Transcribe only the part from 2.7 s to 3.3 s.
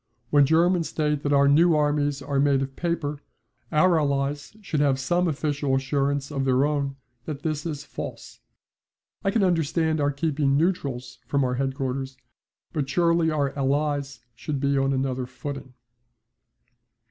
paper,